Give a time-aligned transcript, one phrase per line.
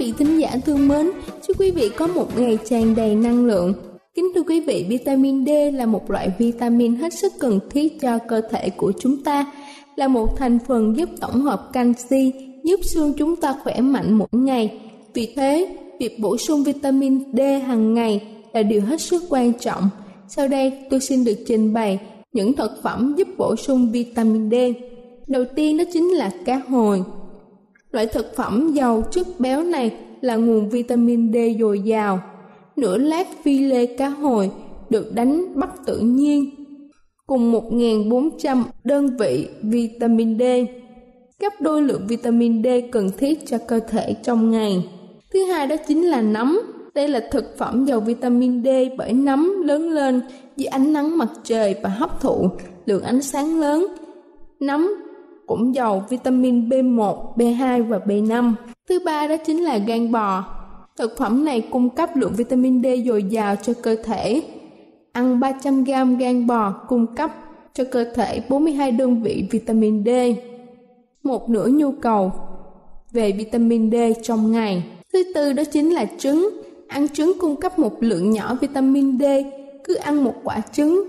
[0.00, 1.10] Vị thính giả thương mến.
[1.46, 3.74] Chúc quý vị có một ngày tràn đầy năng lượng.
[4.14, 8.18] Kính thưa quý vị, vitamin D là một loại vitamin hết sức cần thiết cho
[8.28, 9.52] cơ thể của chúng ta,
[9.96, 12.32] là một thành phần giúp tổng hợp canxi,
[12.64, 14.80] giúp xương chúng ta khỏe mạnh mỗi ngày.
[15.14, 19.88] Vì thế, việc bổ sung vitamin D hàng ngày là điều hết sức quan trọng.
[20.28, 21.98] Sau đây, tôi xin được trình bày
[22.32, 24.54] những thực phẩm giúp bổ sung vitamin D.
[25.26, 27.02] Đầu tiên đó chính là cá hồi.
[27.90, 32.20] Loại thực phẩm giàu chất béo này là nguồn vitamin D dồi dào.
[32.76, 34.50] Nửa lát phi lê cá hồi
[34.90, 36.50] được đánh bắt tự nhiên
[37.30, 40.42] cùng 1.400 đơn vị vitamin D,
[41.40, 44.88] gấp đôi lượng vitamin D cần thiết cho cơ thể trong ngày.
[45.32, 46.60] Thứ hai đó chính là nấm.
[46.94, 48.68] Đây là thực phẩm giàu vitamin D
[48.98, 50.20] bởi nấm lớn lên
[50.56, 52.48] dưới ánh nắng mặt trời và hấp thụ
[52.86, 53.86] lượng ánh sáng lớn.
[54.60, 54.94] Nấm
[55.50, 58.52] cũng giàu vitamin B1, B2 và B5.
[58.88, 60.44] Thứ ba đó chính là gan bò.
[60.96, 64.42] Thực phẩm này cung cấp lượng vitamin D dồi dào cho cơ thể.
[65.12, 67.30] Ăn 300 g gan bò cung cấp
[67.74, 70.08] cho cơ thể 42 đơn vị vitamin D.
[71.22, 72.32] Một nửa nhu cầu
[73.12, 74.84] về vitamin D trong ngày.
[75.12, 76.50] Thứ tư đó chính là trứng.
[76.88, 79.22] Ăn trứng cung cấp một lượng nhỏ vitamin D.
[79.84, 81.04] Cứ ăn một quả trứng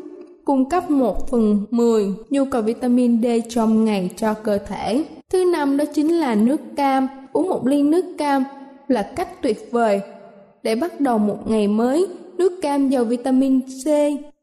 [0.46, 5.06] cung cấp 1 phần 10 nhu cầu vitamin D trong ngày cho cơ thể.
[5.30, 7.08] Thứ năm đó chính là nước cam.
[7.34, 8.44] Uống một ly nước cam
[8.88, 10.02] là cách tuyệt vời
[10.64, 12.08] để bắt đầu một ngày mới.
[12.38, 13.88] Nước cam giàu vitamin C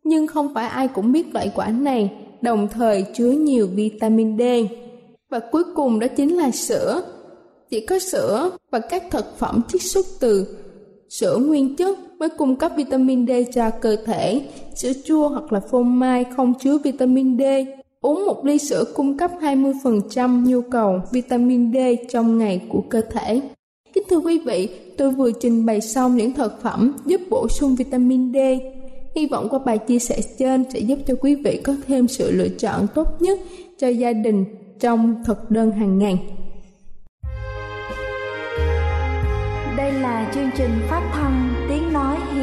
[0.05, 2.11] nhưng không phải ai cũng biết loại quả này,
[2.41, 4.43] đồng thời chứa nhiều vitamin D.
[5.31, 7.03] Và cuối cùng đó chính là sữa.
[7.71, 10.57] Chỉ có sữa và các thực phẩm chiết xuất từ
[11.09, 14.43] sữa nguyên chất mới cung cấp vitamin D cho cơ thể.
[14.75, 17.43] Sữa chua hoặc là phô mai không chứa vitamin D.
[18.01, 21.77] Uống một ly sữa cung cấp 20% nhu cầu vitamin D
[22.09, 23.41] trong ngày của cơ thể.
[23.93, 27.75] Kính thưa quý vị, tôi vừa trình bày xong những thực phẩm giúp bổ sung
[27.75, 28.37] vitamin D.
[29.17, 32.31] Hy vọng qua bài chia sẻ trên sẽ giúp cho quý vị có thêm sự
[32.31, 33.39] lựa chọn tốt nhất
[33.79, 34.45] cho gia đình
[34.81, 36.19] trong thực đơn hàng ngày.
[39.77, 41.48] Đây là chương trình phát thanh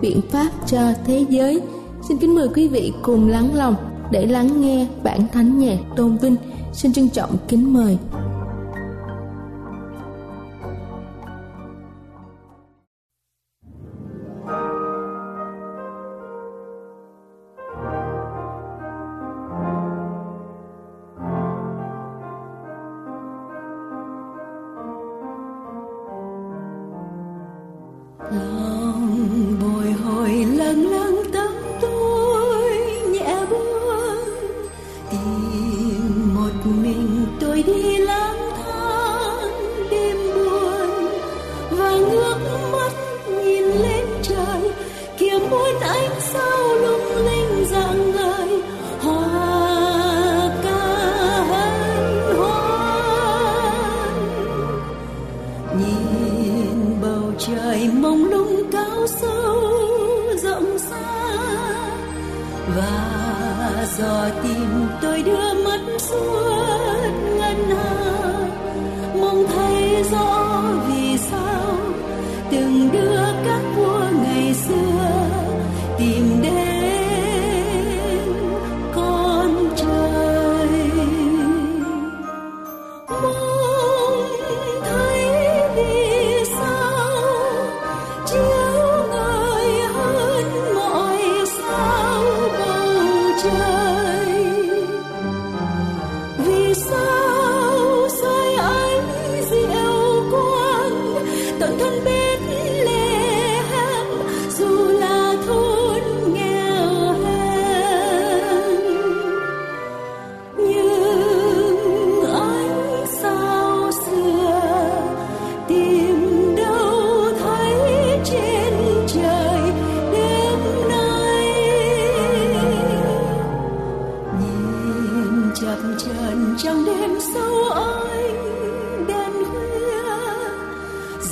[0.00, 1.60] biện pháp cho thế giới,
[2.08, 3.74] xin kính mời quý vị cùng lắng lòng
[4.10, 6.36] để lắng nghe bản thánh nhạc tôn vinh.
[6.72, 7.98] Xin trân trọng kính mời.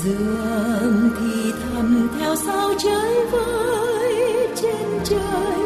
[0.04, 5.58] dường thì thầm theo sao trời vơi trên trời.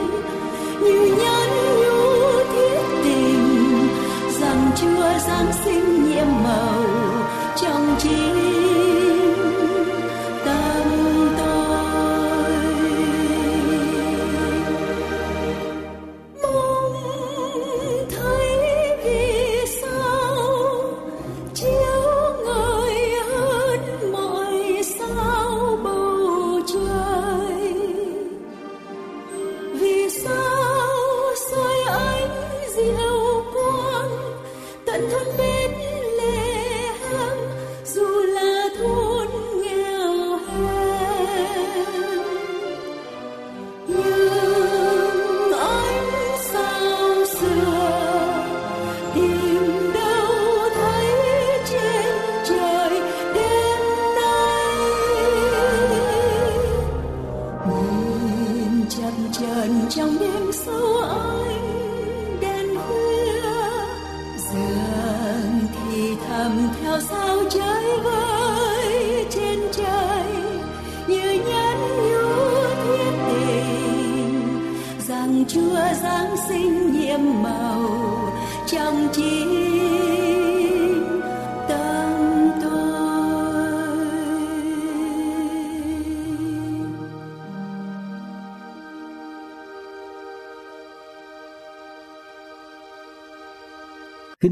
[0.80, 1.50] Như nhắn
[1.80, 2.10] nhủ
[2.52, 3.88] thiết tình
[4.40, 5.91] rằng chưa giáng sinh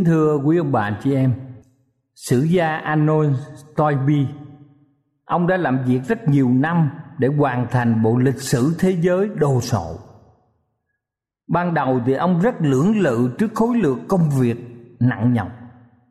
[0.01, 1.35] Kính thưa quý ông bà chị em,
[2.15, 4.27] sử gia Anon Stoibi,
[5.25, 9.29] ông đã làm việc rất nhiều năm để hoàn thành bộ lịch sử thế giới
[9.35, 9.99] đồ sộ.
[11.49, 14.57] Ban đầu thì ông rất lưỡng lự trước khối lượng công việc
[15.01, 15.49] nặng nhọc.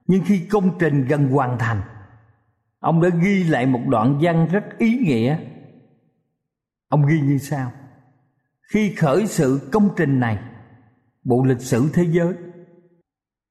[0.07, 1.81] Nhưng khi công trình gần hoàn thành,
[2.79, 5.37] ông đã ghi lại một đoạn văn rất ý nghĩa.
[6.89, 7.71] Ông ghi như sau:
[8.73, 10.39] Khi khởi sự công trình này,
[11.23, 12.33] bộ lịch sử thế giới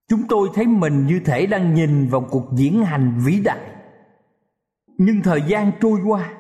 [0.08, 3.60] chúng tôi thấy mình như thể đang nhìn vào cuộc diễn hành vĩ đại.
[4.98, 6.34] Nhưng thời gian trôi qua.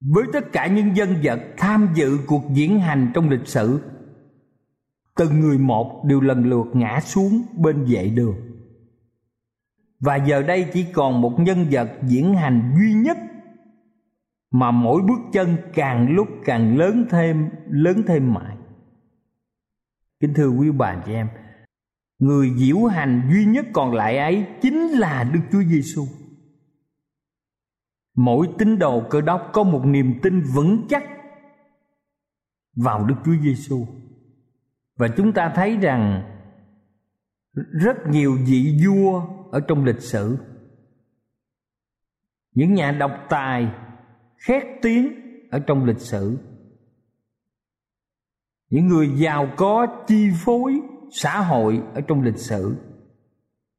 [0.00, 3.80] Với tất cả những dân vật tham dự cuộc diễn hành trong lịch sử,
[5.16, 8.36] từng người một đều lần lượt ngã xuống bên vệ đường.
[10.00, 13.18] Và giờ đây chỉ còn một nhân vật diễn hành duy nhất
[14.50, 18.56] mà mỗi bước chân càng lúc càng lớn thêm lớn thêm mãi.
[20.20, 21.28] Kính thưa quý bà chị em
[22.18, 26.02] người diễu hành duy nhất còn lại ấy chính là Đức Chúa Giêsu.
[28.14, 31.04] Mỗi tín đồ cơ đốc có một niềm tin vững chắc
[32.76, 33.86] vào Đức Chúa Giêsu.
[34.96, 36.22] và chúng ta thấy rằng
[37.54, 39.22] rất nhiều vị vua
[39.52, 40.38] ở trong lịch sử,
[42.54, 43.68] những nhà độc tài
[44.36, 45.12] khét tiếng
[45.50, 46.38] ở trong lịch sử,
[48.70, 52.76] những người giàu có chi phối xã hội ở trong lịch sử.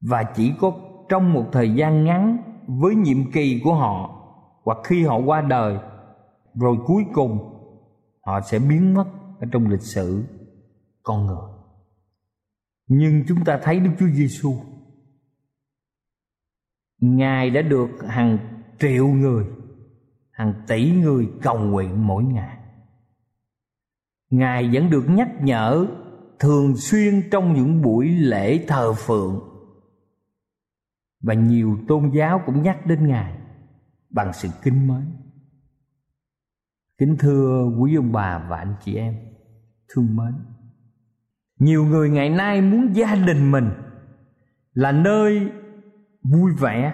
[0.02, 0.72] Và chỉ có
[1.10, 4.16] trong một thời gian ngắn với nhiệm kỳ của họ,
[4.64, 5.78] hoặc khi họ qua đời,
[6.54, 7.40] rồi cuối cùng
[8.26, 9.06] họ sẽ biến mất
[9.40, 10.24] ở trong lịch sử
[11.04, 11.50] con người.
[12.88, 14.54] Nhưng chúng ta thấy Đức Chúa Giêsu
[17.02, 18.38] Ngài đã được hàng
[18.80, 19.46] triệu người,
[20.32, 22.58] hàng tỷ người cầu nguyện mỗi ngày.
[24.30, 25.88] Ngài vẫn được nhắc nhở
[26.40, 29.40] thường xuyên trong những buổi lễ thờ phượng
[31.22, 33.38] và nhiều tôn giáo cũng nhắc đến Ngài
[34.10, 35.06] bằng sự kính mến.
[36.98, 39.16] Kính thưa quý ông bà và anh chị em
[39.90, 40.34] thương mến.
[41.60, 43.70] Nhiều người ngày nay muốn gia đình mình
[44.74, 45.52] là nơi
[46.24, 46.94] vui vẻ,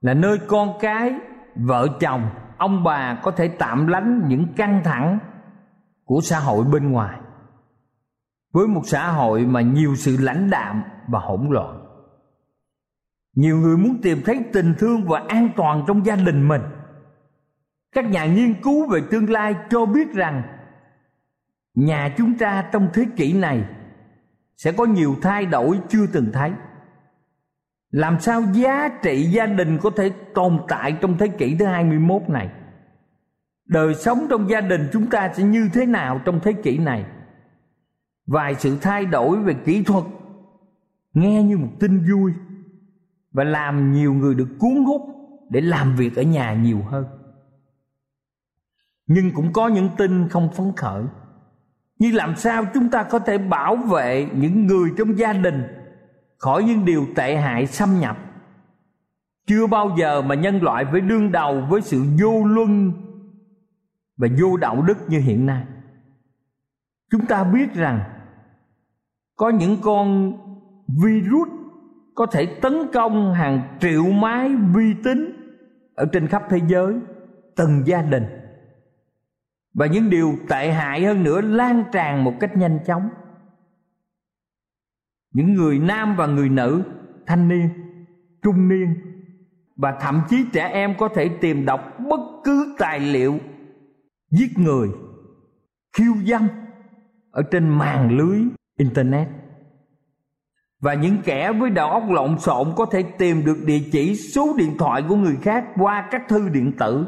[0.00, 1.12] là nơi con cái,
[1.56, 5.18] vợ chồng, ông bà có thể tạm lánh những căng thẳng
[6.04, 7.20] của xã hội bên ngoài
[8.54, 11.80] với một xã hội mà nhiều sự lãnh đạm và hỗn loạn.
[13.36, 16.62] Nhiều người muốn tìm thấy tình thương và an toàn trong gia đình mình.
[17.92, 20.42] Các nhà nghiên cứu về tương lai cho biết rằng,
[21.74, 23.64] nhà chúng ta trong thế kỷ này
[24.56, 26.52] sẽ có nhiều thay đổi chưa từng thấy.
[27.90, 32.22] Làm sao giá trị gia đình có thể tồn tại trong thế kỷ thứ 21
[32.28, 32.50] này?
[33.66, 37.04] Đời sống trong gia đình chúng ta sẽ như thế nào trong thế kỷ này?
[38.26, 40.04] Vài sự thay đổi về kỹ thuật,
[41.14, 42.32] nghe như một tin vui
[43.32, 45.02] và làm nhiều người được cuốn hút
[45.50, 47.06] để làm việc ở nhà nhiều hơn.
[49.06, 51.04] Nhưng cũng có những tin không phấn khởi.
[51.98, 55.62] Như làm sao chúng ta có thể bảo vệ những người trong gia đình
[56.38, 58.18] khỏi những điều tệ hại xâm nhập?
[59.46, 62.92] Chưa bao giờ mà nhân loại phải đương đầu với sự vô luân
[64.16, 65.64] và vô đạo đức như hiện nay.
[67.10, 68.13] Chúng ta biết rằng
[69.36, 70.32] có những con
[70.88, 71.48] virus
[72.14, 75.30] có thể tấn công hàng triệu máy vi tính
[75.94, 76.94] ở trên khắp thế giới,
[77.56, 78.24] từng gia đình.
[79.74, 83.08] Và những điều tệ hại hơn nữa lan tràn một cách nhanh chóng.
[85.32, 86.82] Những người nam và người nữ,
[87.26, 87.68] thanh niên,
[88.42, 88.94] trung niên,
[89.76, 93.38] và thậm chí trẻ em có thể tìm đọc bất cứ tài liệu
[94.30, 94.88] giết người,
[95.96, 96.48] khiêu dâm
[97.30, 98.40] ở trên màn lưới
[98.78, 99.28] internet.
[100.80, 104.54] Và những kẻ với đầu óc lộn xộn có thể tìm được địa chỉ số
[104.58, 107.06] điện thoại của người khác qua các thư điện tử.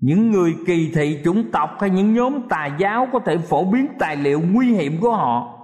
[0.00, 3.86] Những người kỳ thị chủng tộc hay những nhóm tà giáo có thể phổ biến
[3.98, 5.58] tài liệu nguy hiểm của họ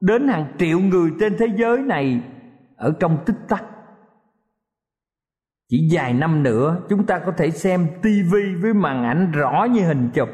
[0.00, 2.20] đến hàng triệu người trên thế giới này
[2.76, 3.64] ở trong tích tắc.
[5.68, 9.80] Chỉ vài năm nữa, chúng ta có thể xem tivi với màn ảnh rõ như
[9.80, 10.28] hình chụp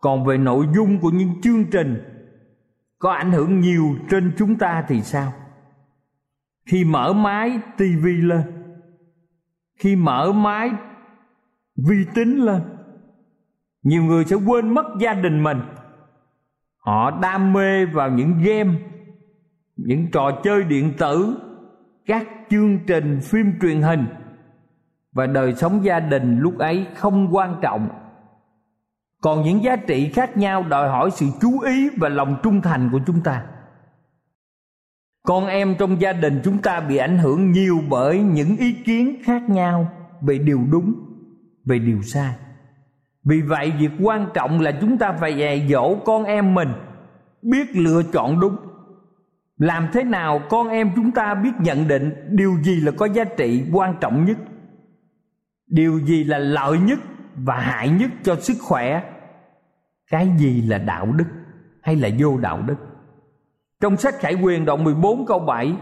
[0.00, 2.02] còn về nội dung của những chương trình
[2.98, 5.32] có ảnh hưởng nhiều trên chúng ta thì sao?
[6.66, 8.42] Khi mở máy tivi lên,
[9.78, 10.70] khi mở máy
[11.76, 12.62] vi tính lên,
[13.82, 15.60] nhiều người sẽ quên mất gia đình mình.
[16.78, 18.74] Họ đam mê vào những game,
[19.76, 21.36] những trò chơi điện tử,
[22.06, 24.06] các chương trình phim truyền hình.
[25.12, 27.88] Và đời sống gia đình lúc ấy không quan trọng
[29.20, 32.88] còn những giá trị khác nhau đòi hỏi sự chú ý và lòng trung thành
[32.92, 33.44] của chúng ta.
[35.26, 39.16] Con em trong gia đình chúng ta bị ảnh hưởng nhiều bởi những ý kiến
[39.24, 40.94] khác nhau về điều đúng,
[41.64, 42.34] về điều sai.
[43.24, 46.68] Vì vậy, việc quan trọng là chúng ta phải dạy dỗ con em mình
[47.42, 48.56] biết lựa chọn đúng.
[49.56, 53.24] Làm thế nào con em chúng ta biết nhận định điều gì là có giá
[53.24, 54.36] trị quan trọng nhất,
[55.66, 56.98] điều gì là lợi nhất
[57.44, 59.02] và hại nhất cho sức khỏe.
[60.10, 61.26] Cái gì là đạo đức
[61.82, 62.76] hay là vô đạo đức?
[63.80, 65.76] Trong sách Khải Quyền đoạn 14 câu 7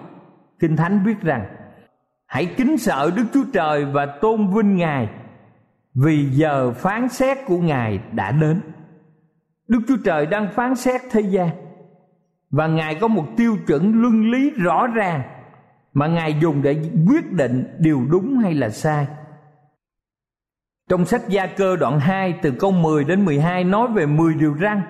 [0.59, 1.47] Kinh Thánh viết rằng,
[2.27, 5.09] Hãy kính sợ Đức Chúa Trời và tôn vinh Ngài,
[5.95, 8.61] Vì giờ phán xét của Ngài đã đến.
[9.69, 11.49] Đức Chúa Trời đang phán xét thế gian,
[12.51, 15.23] Và Ngài có một tiêu chuẩn luân lý rõ ràng
[15.93, 19.07] Mà Ngài dùng để quyết định điều đúng hay là sai
[20.89, 24.55] trong sách Gia Cơ đoạn 2 từ câu 10 đến 12 nói về 10 điều
[24.61, 24.83] răn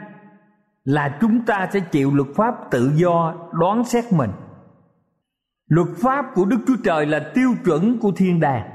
[0.85, 4.31] là chúng ta sẽ chịu luật pháp tự do đoán xét mình.
[5.69, 8.71] Luật pháp của Đức Chúa Trời là tiêu chuẩn của thiên đàng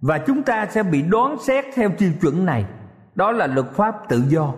[0.00, 2.64] và chúng ta sẽ bị đoán xét theo tiêu chuẩn này.
[3.14, 4.52] Đó là luật pháp tự do.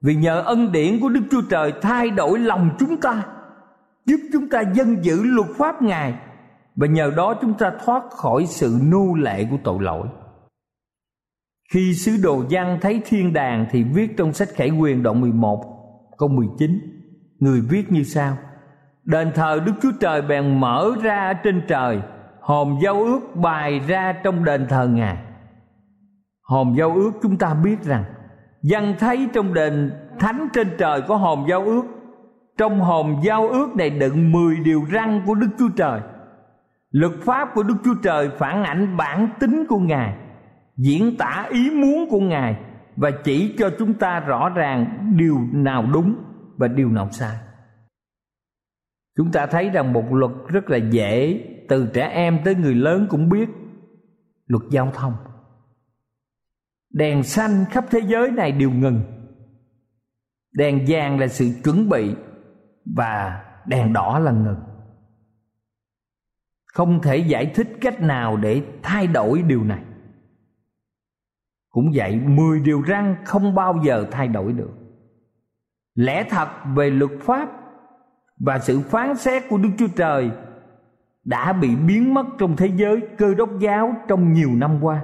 [0.00, 3.22] vì nhờ ân điển của Đức Chúa Trời thay đổi lòng chúng ta,
[4.06, 6.14] giúp chúng ta dân giữ luật pháp Ngài
[6.76, 10.08] và nhờ đó chúng ta thoát khỏi sự nô lệ của tội lỗi.
[11.72, 15.64] Khi sứ đồ Giăng thấy thiên đàng thì viết trong sách Khải Quyền đoạn 11
[16.18, 16.78] câu 19
[17.38, 18.36] Người viết như sau.
[19.04, 22.00] Đền thờ Đức Chúa Trời bèn mở ra ở trên trời,
[22.40, 25.16] Hòm giao ước bày ra trong đền thờ Ngài.
[26.42, 28.04] Hòm giao ước chúng ta biết rằng
[28.62, 31.82] Dân thấy trong đền thánh trên trời có hòm giao ước.
[32.58, 36.00] Trong hòm giao ước này đựng 10 điều răn của Đức Chúa Trời.
[36.90, 40.14] Luật pháp của Đức Chúa Trời phản ảnh bản tính của Ngài.
[40.76, 42.56] Diễn tả ý muốn của Ngài
[42.96, 46.14] Và chỉ cho chúng ta rõ ràng điều nào đúng
[46.56, 47.36] và điều nào sai.
[49.16, 53.06] Chúng ta thấy rằng một luật rất là dễ, Từ trẻ em tới người lớn
[53.10, 53.48] cũng biết,
[54.46, 55.14] Luật giao thông.
[56.90, 59.02] Đèn xanh khắp thế giới này đều ngừng.
[60.54, 62.14] Đèn vàng là sự chuẩn bị
[62.96, 64.60] Và đèn đỏ là ngừng.
[66.64, 69.82] Không thể giải thích cách nào để thay đổi điều này.
[71.72, 74.70] Cũng vậy, mười điều răn không bao giờ thay đổi được.
[75.94, 77.48] Lẽ thật về luật pháp
[78.38, 80.30] Và sự phán xét của Đức Chúa Trời
[81.24, 85.02] Đã bị biến mất trong thế giới cơ đốc giáo trong nhiều năm qua.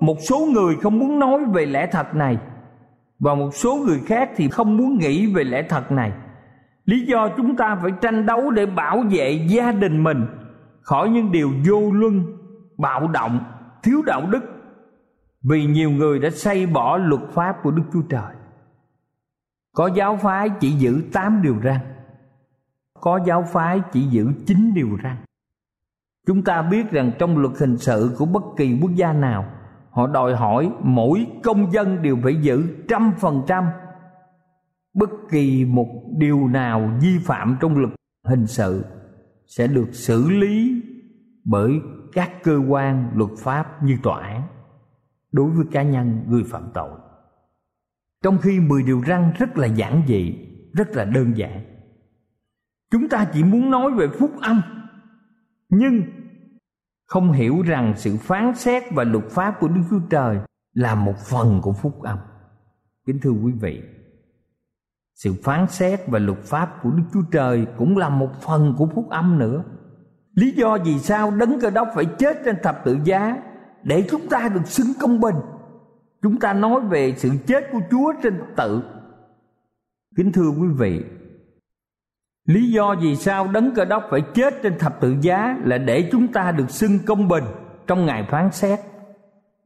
[0.00, 2.38] Một số người không muốn nói về lẽ thật này
[3.18, 6.12] và một số người khác thì không muốn nghĩ về lẽ thật này.
[6.84, 10.26] Lý do chúng ta phải tranh đấu để bảo vệ gia đình mình
[10.80, 12.22] khỏi những điều vô luân,
[12.78, 13.44] bạo động,
[13.82, 14.53] thiếu đạo đức
[15.44, 18.34] vì nhiều người đã xây bỏ luật pháp của đức chúa trời.
[19.74, 21.80] Có giáo phái chỉ giữ tám điều răn.
[23.00, 25.16] Có giáo phái chỉ giữ chín điều răn.
[26.26, 29.44] Chúng ta biết rằng trong luật hình sự của bất kỳ quốc gia nào,
[29.90, 33.64] họ đòi hỏi mỗi công dân đều phải giữ trăm phần trăm
[34.94, 37.92] bất kỳ một điều nào vi phạm trong luật
[38.24, 38.84] hình sự
[39.46, 40.82] sẽ được xử lý
[41.44, 41.80] bởi
[42.12, 44.42] các cơ quan luật pháp như tòa án
[45.34, 46.90] đối với cá nhân người phạm tội
[48.22, 50.34] trong khi 10 điều răn rất là giản dị
[50.72, 51.64] rất là đơn giản
[52.90, 54.62] chúng ta chỉ muốn nói về phúc âm
[55.68, 56.02] nhưng
[57.06, 60.38] không hiểu rằng sự phán xét và luật pháp của Đức Chúa Trời
[60.72, 62.18] là một phần của phúc âm.
[63.06, 63.82] Kính thưa quý vị,
[65.14, 68.86] sự phán xét và luật pháp của Đức Chúa Trời cũng là một phần của
[68.94, 69.64] phúc âm nữa.
[70.34, 73.42] Lý do vì sao đấng cơ đốc phải chết trên thập tự giá
[73.84, 75.36] để chúng ta được xứng công bình.
[76.22, 78.82] Chúng ta nói về sự chết của Chúa trên tự.
[80.16, 81.02] Kính thưa quý vị,
[82.44, 86.08] Lý do vì sao đấng cơ đốc phải chết trên thập tự giá là để
[86.12, 87.44] chúng ta được xưng công bình
[87.86, 88.80] trong ngày phán xét.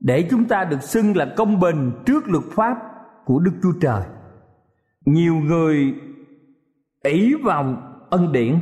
[0.01, 2.77] Để chúng ta được xưng là công bình trước luật pháp
[3.25, 4.03] của Đức Chúa Trời.
[5.05, 5.95] Nhiều người
[7.03, 8.59] ỷ vào ân điển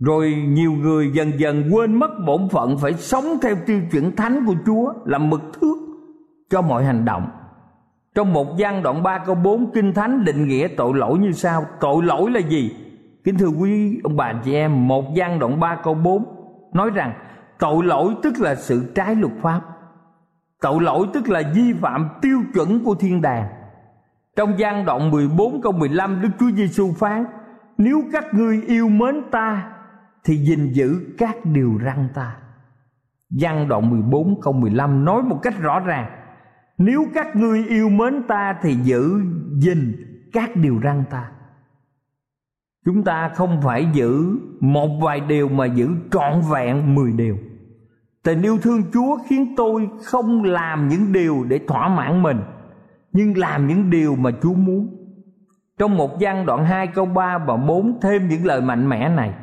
[0.00, 4.46] rồi nhiều người dần dần quên mất bổn phận phải sống theo tiêu chuẩn thánh
[4.46, 5.76] của Chúa là mực thước
[6.50, 7.26] cho mọi hành động.
[8.14, 11.66] Trong một văn đoạn 3 câu 4 Kinh Thánh định nghĩa tội lỗi như sau
[11.80, 12.76] Tội lỗi là gì?
[13.24, 16.24] Kính thưa quý ông bà chị em, một văn đoạn 3 câu 4
[16.72, 17.12] nói rằng
[17.58, 19.60] tội lỗi tức là sự trái luật pháp.
[20.60, 23.46] Tội lỗi tức là vi phạm tiêu chuẩn của thiên đàng.
[24.36, 27.24] Trong gian đoạn 14 câu 15 Đức Chúa Giêsu phán:
[27.78, 29.75] Nếu các ngươi yêu mến ta
[30.26, 32.36] thì gìn giữ các điều răn ta.
[33.40, 36.10] Văn đoạn 14 câu 15 nói một cách rõ ràng:
[36.78, 39.20] Nếu các ngươi yêu mến ta thì giữ
[39.58, 39.96] gìn
[40.32, 41.30] các điều răn ta.
[42.84, 47.38] Chúng ta không phải giữ một vài điều mà giữ trọn vẹn mười điều.
[48.22, 52.40] Tình yêu thương chúa khiến tôi không làm những điều để thỏa mãn mình,
[53.12, 54.96] nhưng làm những điều mà chúa muốn.
[55.78, 59.34] Trong một văn đoạn 2 câu 3 và 4 thêm những lời mạnh mẽ này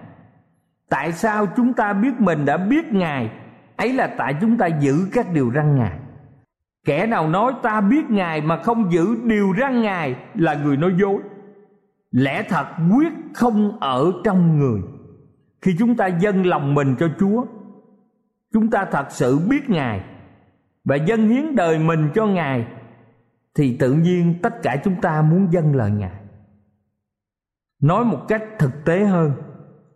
[0.93, 3.31] Tại sao chúng ta biết mình đã biết Ngài?
[3.75, 5.99] Ấy là tại chúng ta giữ các điều răn Ngài.
[6.85, 10.93] Kẻ nào nói ta biết Ngài mà không giữ điều răn Ngài Là người nói
[10.99, 11.21] dối.
[12.11, 14.81] Lẽ thật quyết không ở trong người.
[15.61, 17.45] Khi chúng ta dâng lòng mình cho chúa,
[18.53, 20.01] chúng ta thật sự biết ngài
[20.83, 22.67] và dâng hiến đời mình cho ngài,
[23.55, 26.21] thì tự nhiên tất cả chúng ta muốn dâng lời ngài.
[27.81, 29.31] Nói một cách thực tế hơn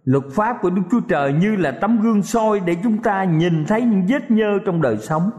[0.08, 3.65] luật pháp của đức chúa trời như là tấm gương soi để chúng ta nhìn
[3.65, 5.30] thấy những vết nhơ trong đời sống.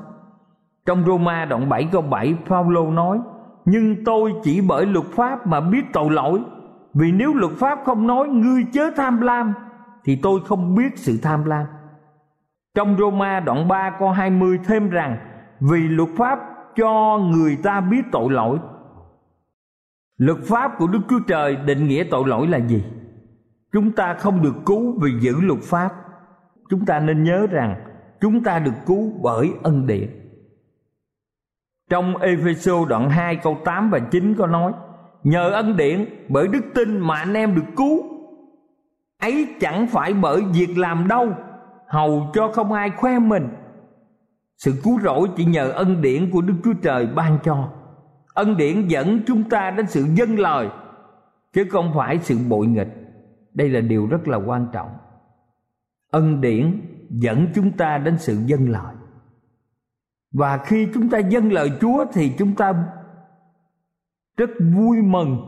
[0.87, 3.21] Trong Roma đoạn 7 câu 7 Phaolô nói,
[3.65, 6.41] Nhưng tôi chỉ bởi luật pháp mà biết tội lỗi.
[6.95, 9.55] Vì nếu luật pháp không nói ngươi chớ tham lam,
[10.05, 11.67] Thì tôi không biết sự tham lam.
[12.75, 15.19] Trong Roma đoạn 3 câu 20 thêm rằng,
[15.61, 16.39] Vì luật pháp
[16.77, 18.59] cho người ta biết tội lỗi.
[20.19, 22.85] Luật pháp của đức chúa trời định nghĩa tội lỗi là gì?
[23.73, 25.93] Chúng ta không được cứu vì giữ luật pháp.
[26.71, 27.75] Chúng ta nên nhớ rằng
[28.21, 30.11] chúng ta được cứu bởi ân điển.
[31.91, 34.73] Trong Epheso đoạn 2 câu 8 và 9 có nói,
[35.23, 38.03] Nhờ ân điển, bởi đức tin mà anh em được cứu.
[39.23, 41.33] Ấy chẳng phải bởi việc làm đâu,
[41.89, 43.49] Hầu cho không ai khoe mình.
[44.57, 47.69] Sự cứu rỗi chỉ nhờ ân điển của Đức Chúa Trời ban cho.
[48.35, 50.69] Ân điển dẫn chúng ta đến sự dân lời,
[51.53, 53.08] Chứ không phải sự bội nghịch.
[53.59, 54.91] Đây là điều rất là quan trọng.
[56.11, 58.95] Ân điển dẫn chúng ta đến sự dân lời.
[60.33, 62.85] Và khi chúng ta dâng lời Chúa thì chúng ta
[64.37, 65.39] rất vui mừng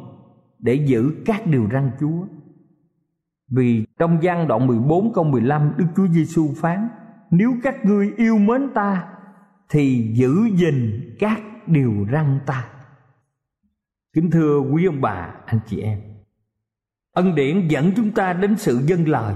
[0.59, 2.27] để giữ các điều răn Chúa.
[3.49, 6.89] Vì trong gian đoạn 14 câu 15 Đức Chúa Giêsu phán
[7.31, 9.09] Nếu các ngươi yêu mến ta
[9.69, 12.69] Thì giữ gìn các điều răn ta.
[14.13, 16.10] Kính thưa quý ông bà, anh chị em
[17.21, 19.35] Ân điển dẫn chúng ta đến sự dân lời,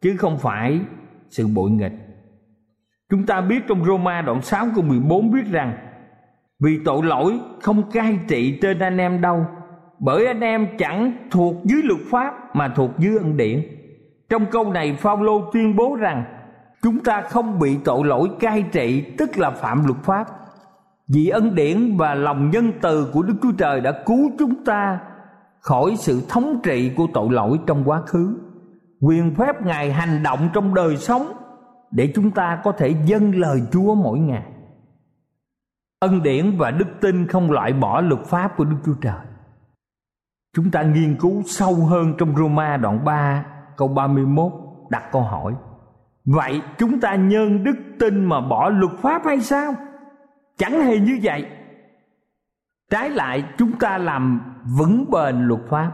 [0.00, 0.80] Chứ không phải
[1.28, 1.92] sự bội nghịch.
[3.10, 5.76] Chúng ta biết trong Roma đoạn 6 câu 14 biết rằng,
[6.60, 9.46] Vì tội lỗi không cai trị trên anh em đâu,
[9.98, 13.62] Bởi anh em chẳng thuộc dưới luật pháp mà thuộc dưới ân điển.
[14.28, 16.24] Trong câu này, Phaolô tuyên bố rằng,
[16.82, 20.26] Chúng ta không bị tội lỗi cai trị, tức là phạm luật pháp.
[21.14, 25.00] Vì ân điển và lòng nhân từ của Đức Chúa Trời đã cứu chúng ta
[25.62, 28.38] khỏi sự thống trị của tội lỗi trong quá khứ
[29.00, 31.32] quyền phép ngài hành động trong đời sống
[31.90, 34.52] để chúng ta có thể dâng lời Chúa mỗi ngày.
[36.00, 39.20] Ân điển và đức tin không loại bỏ luật pháp của Đức Chúa Trời.
[40.56, 43.46] Chúng ta nghiên cứu sâu hơn trong Roma đoạn 3
[43.76, 44.52] câu 31
[44.90, 45.54] đặt câu hỏi.
[46.24, 49.74] Vậy chúng ta nhân đức tin mà bỏ luật pháp hay sao?
[50.56, 51.46] Chẳng hề như vậy.
[52.90, 55.92] Trái lại, chúng ta làm vững bền luật pháp.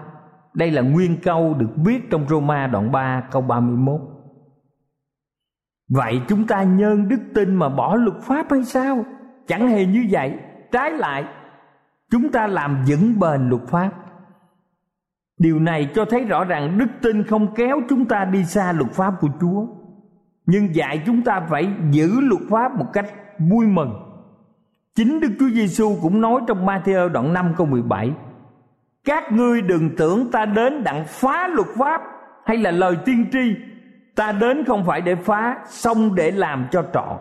[0.55, 4.01] Đây là nguyên câu được viết trong Roma đoạn 3 câu 31
[5.89, 9.05] vậy chúng ta nhân đức tin mà bỏ luật pháp hay sao?
[9.47, 10.35] Chẳng hề như vậy.
[10.73, 11.25] Trái lại,
[12.11, 13.91] chúng ta làm vững bền luật pháp.
[15.39, 18.91] Điều này cho thấy rõ ràng đức tin không kéo chúng ta đi xa luật
[18.91, 19.67] pháp của chúa,
[20.47, 23.07] nhưng dạy chúng ta phải giữ luật pháp một cách
[23.39, 23.93] vui mừng.
[24.95, 28.11] Chính đức chúa giêsu cũng nói trong Matthew đoạn 5 câu 17
[29.09, 32.03] các ngươi đừng tưởng ta đến đặng phá luật pháp
[32.45, 33.55] hay là lời tiên tri.
[34.17, 37.19] Ta đến không phải để phá, xong để làm cho trọn.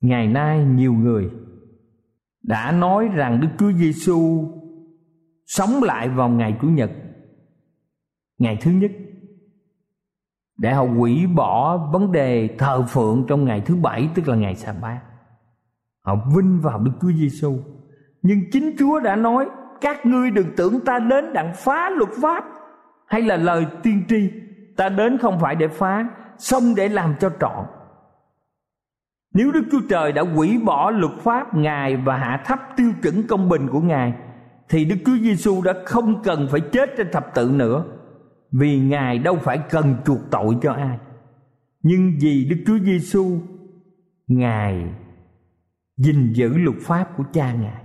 [0.00, 1.30] Ngày nay nhiều người
[2.42, 4.44] đã nói rằng đức chúa giêsu
[5.46, 6.90] sống lại vào ngày chủ nhật,
[8.38, 8.90] ngày thứ nhất,
[10.58, 14.54] để họ hủy bỏ vấn đề thờ phượng trong ngày thứ bảy, tức là ngày
[14.54, 15.00] sa bát
[16.08, 17.58] họ vinh vào đức chúa giêsu
[18.22, 19.48] nhưng chính chúa đã nói
[19.80, 22.44] các ngươi đừng tưởng ta đến đặng phá luật pháp
[23.06, 24.30] hay là lời tiên tri.
[24.76, 27.66] Ta đến không phải để phá, xong để làm cho trọn.
[29.34, 33.26] Nếu đức chúa trời đã hủy bỏ luật pháp ngài và hạ thấp tiêu chuẩn
[33.26, 34.12] công bình của ngài,
[34.68, 37.84] thì đức chúa giêsu đã không cần phải chết trên thập tự nữa,
[38.52, 40.98] vì ngài đâu phải cần chuộc tội cho ai.
[41.82, 43.38] Nhưng vì đức chúa giêsu,
[44.26, 44.84] ngài
[45.96, 47.84] gìn giữ luật pháp của cha ngài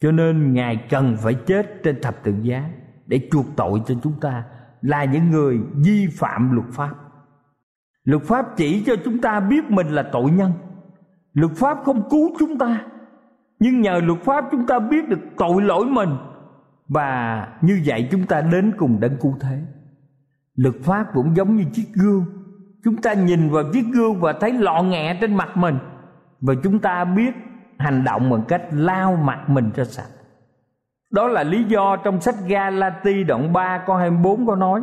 [0.00, 2.64] cho nên ngài cần phải chết trên thập tự giá
[3.06, 4.44] để chuộc tội cho chúng ta
[4.80, 6.94] là những người vi phạm luật pháp.
[8.04, 10.52] Luật pháp chỉ cho chúng ta biết mình là tội nhân.
[11.34, 12.80] Luật pháp không cứu chúng ta.
[13.60, 16.10] Nhưng nhờ luật pháp chúng ta biết được tội lỗi mình
[16.88, 19.62] và như vậy chúng ta đến cùng đấng cứu thế.
[20.54, 22.24] Luật pháp cũng giống như chiếc gương.
[22.84, 25.78] Chúng ta nhìn vào chiếc gương và thấy lọ nghẹ trên mặt mình
[26.40, 27.34] và chúng ta biết
[27.78, 30.08] hành động bằng cách lao mặt mình cho sạch
[31.10, 34.80] đó là lý do trong sách Galati đoạn 3 câu 24 có nói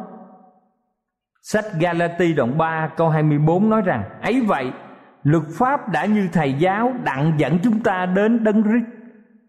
[1.41, 4.71] Sách Galati đoạn 3 câu 24 nói rằng, ấy vậy,
[5.23, 8.83] luật pháp đã như thầy giáo đặng dẫn chúng ta đến đấng rít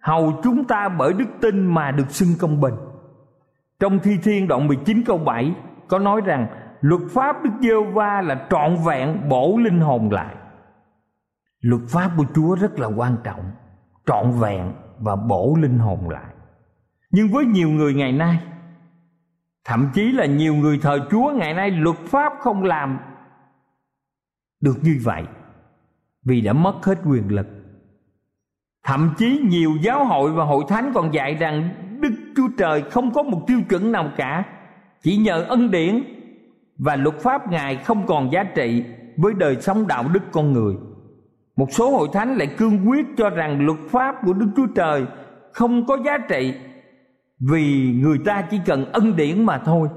[0.07, 2.75] hầu chúng ta bởi đức tin mà được xưng công bình.
[3.81, 5.55] Trong Thi Thiên đoạn 19 câu 7
[5.89, 6.47] có nói rằng,
[6.81, 10.35] luật pháp Đức giê va là trọn vẹn bổ linh hồn lại.
[11.67, 13.51] Luật pháp của Chúa rất là quan trọng,
[14.07, 16.35] trọn vẹn và bổ linh hồn lại.
[17.11, 18.39] Nhưng với nhiều người ngày nay
[19.65, 22.99] thậm chí là nhiều người thờ chúa ngày nay luật pháp không làm
[24.61, 25.25] được như vậy
[26.25, 27.47] vì đã mất hết quyền lực.
[28.85, 31.69] Thậm chí nhiều giáo hội và hội thánh còn dạy rằng
[32.01, 34.45] đức chúa trời không có một tiêu chuẩn nào cả
[35.03, 36.03] chỉ nhờ ân điển
[36.79, 38.85] và luật pháp ngài không còn giá trị
[39.17, 40.77] với đời sống đạo đức con người
[41.57, 45.07] một số hội thánh lại cương quyết cho rằng luật pháp của đức chúa trời
[45.53, 46.55] không có giá trị
[47.41, 49.89] vì người ta chỉ cần ân điển mà thôi.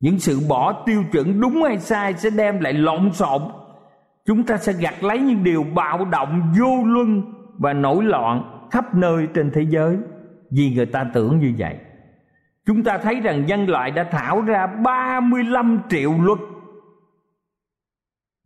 [0.00, 3.42] Những sự bỏ tiêu chuẩn đúng hay sai sẽ đem lại lộn xộn.
[4.26, 7.22] Chúng ta sẽ gặt lấy những điều bạo động, vô luân
[7.58, 9.96] và nổi loạn khắp nơi trên thế giới
[10.50, 11.76] vì người ta tưởng như vậy.
[12.66, 16.38] Chúng ta thấy rằng nhân loại đã thảo ra 35 triệu luật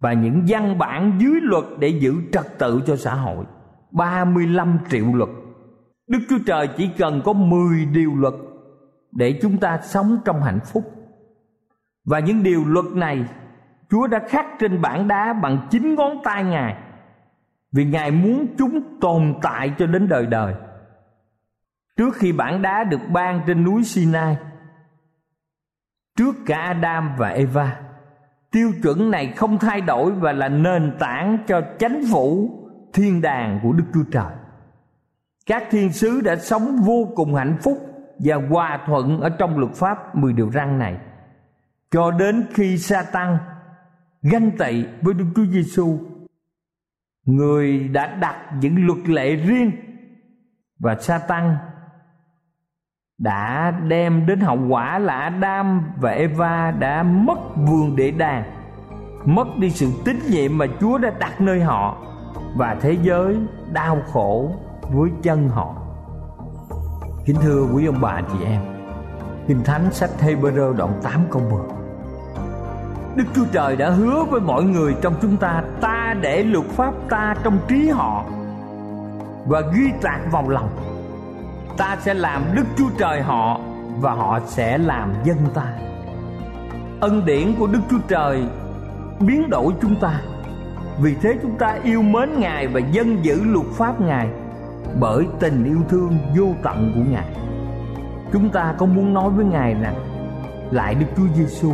[0.02, 3.44] và những văn bản dưới luật để giữ trật tự cho xã hội.
[3.90, 5.30] 35 triệu luật.
[6.06, 8.34] Đức Chúa Trời chỉ cần có 10 điều luật
[9.12, 10.84] để chúng ta sống trong hạnh phúc.
[12.04, 13.24] Và những điều luật này,
[13.90, 16.76] Chúa đã khắc trên bảng đá bằng chính ngón tay Ngài.
[17.72, 20.54] Vì Ngài muốn chúng tồn tại cho đến đời đời.
[21.96, 24.36] Trước khi bảng đá được ban trên núi Sinai,
[26.16, 27.91] Trước cả Adam và Eva
[28.52, 32.50] Tiêu chuẩn này không thay đổi và là nền tảng cho chánh phủ,
[32.92, 34.32] thiên đàng của Đức Chúa Trời.
[35.46, 37.78] Các thiên sứ đã sống vô cùng hạnh phúc
[38.18, 40.96] và hòa thuận ở trong luật pháp 10 điều răn này.
[41.90, 43.38] Cho đến khi sa tăng
[44.22, 45.98] ganh tị với Đức Chúa Giêsu
[47.26, 49.70] người đã đặt những luật lệ riêng
[50.78, 51.56] và sa tăng
[53.22, 58.44] đã đem đến hậu quả là Adam và Eva đã mất vườn để đàng
[59.24, 61.96] mất đi sự tín nhiệm mà Chúa đã đặt nơi họ,
[62.56, 63.36] và thế giới
[63.72, 64.52] đau khổ
[64.92, 65.74] với chân họ.
[67.24, 68.60] Kính thưa quý ông bà chị em,
[69.48, 71.60] kinh thánh sách Hebrew đoạn 8 câu 10
[73.16, 76.94] Đức Chúa Trời đã hứa với mọi người trong chúng ta Ta để luật pháp
[77.08, 78.24] ta trong trí họ
[79.46, 80.91] Và ghi tạc vào lòng.
[81.76, 83.60] Ta sẽ làm Đức Chúa Trời họ
[84.00, 85.66] Và họ sẽ làm dân ta.
[87.00, 88.44] Ân điển của Đức Chúa Trời
[89.20, 90.20] biến đổi chúng ta.
[91.00, 94.28] Vì thế chúng ta yêu mến Ngài và dân giữ luật pháp Ngài
[95.00, 97.28] Bởi tình yêu thương vô tận của Ngài.
[98.32, 99.94] Chúng ta có muốn nói với Ngài rằng
[100.70, 101.72] Lại Đức Chúa Giêsu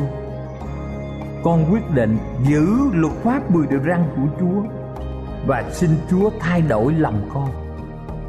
[1.45, 4.63] con quyết định giữ luật pháp mười điều răn của Chúa
[5.47, 7.49] và xin Chúa thay đổi lòng con.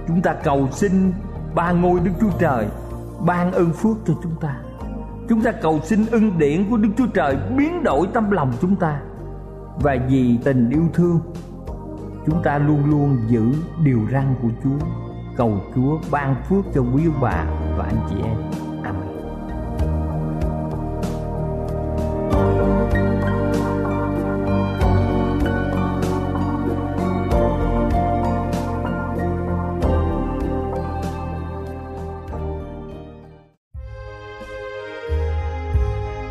[0.07, 1.13] Chúng ta cầu xin
[1.55, 2.67] ba ngôi Đức Chúa Trời
[3.25, 4.55] ban ơn phước cho chúng ta.
[5.29, 8.75] Chúng ta cầu xin ân điển của Đức Chúa Trời biến đổi tâm lòng chúng
[8.75, 9.01] ta.
[9.81, 11.19] Và vì tình yêu thương,
[12.25, 13.51] chúng ta luôn luôn giữ
[13.83, 14.85] điều răn của Chúa.
[15.37, 17.45] Cầu Chúa ban phước cho quý bà
[17.77, 18.35] và anh chị em.